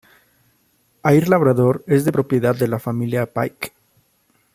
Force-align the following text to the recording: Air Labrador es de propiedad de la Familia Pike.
Air 1.03 1.29
Labrador 1.29 1.83
es 1.85 2.05
de 2.05 2.11
propiedad 2.11 2.55
de 2.55 2.67
la 2.67 2.79
Familia 2.79 3.27
Pike. 3.31 3.71